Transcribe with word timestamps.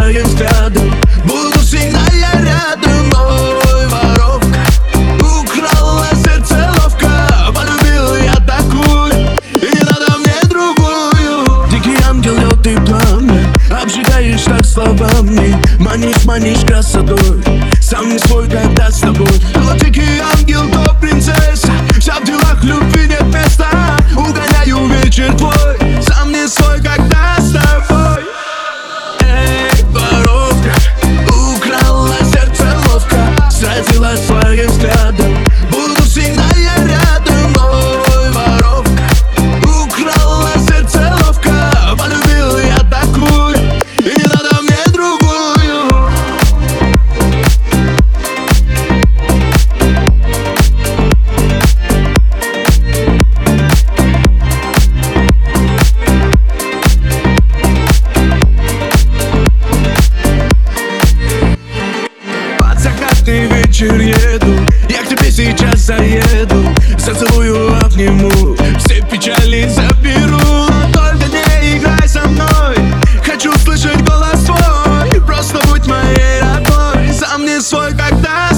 своим 0.00 0.24
взглядом. 0.24 0.94
Буду 1.24 1.58
всегда 1.60 2.00
я 2.12 2.32
рядом, 2.40 3.12
ой, 3.20 3.86
воровка 3.88 4.60
Украла 5.18 6.06
сердце 6.14 6.72
ловко, 6.78 7.08
полюбил 7.54 8.16
я 8.16 8.34
такую. 8.36 9.12
И 9.54 9.74
не 9.74 9.80
надо 9.80 10.18
мне 10.18 10.40
другую. 10.48 11.68
Дикий 11.70 11.98
ангел, 12.08 12.34
лед 12.34 12.66
и 12.66 12.76
пламя 12.76 13.46
Обжигаешь 13.70 14.42
так 14.42 14.64
словами. 14.64 15.56
Манишь, 15.78 16.24
манишь 16.24 16.64
красотой 16.66 17.42
Сам 17.80 18.08
не 18.08 18.18
свой, 18.18 18.48
когда 18.48 18.90
с 18.90 19.00
тобой. 19.00 19.28
То 19.52 19.74
дикий 19.74 20.20
ангел, 20.34 20.62
то 20.70 20.96
принцесса. 21.00 21.72
Вся 21.98 22.14
в 22.20 22.24
делах 22.24 22.64
любви 22.64 23.06
нет 23.06 23.26
места 23.26 23.68
Угоняю 24.16 24.86
вечер 24.86 25.34
твой. 25.36 26.02
Сам 26.02 26.32
не 26.32 26.48
свой, 26.48 26.80
Godzilla 33.80 34.16
каждый 63.20 63.46
вечер 63.48 64.00
еду. 64.00 64.66
Я 64.88 65.02
к 65.02 65.08
тебе 65.08 65.30
сейчас 65.30 65.80
заеду 65.80 66.64
Зацелую, 66.98 67.76
обниму. 67.84 68.56
Все 68.78 69.02
печали 69.10 69.68
заберу 69.68 70.66
только 70.92 71.26
не 71.26 71.78
играй 71.78 72.08
со 72.08 72.26
мной. 72.26 72.76
Хочу 73.24 73.52
слышать 73.58 74.00
голос 74.02 74.44
твой, 74.44 75.20
Просто 75.26 75.58
будь 75.68 75.86
моей 75.86 76.40
родной. 76.40 77.12
Сам 77.12 77.44
не 77.44 77.60
свой, 77.60 77.90
когда 77.90 78.49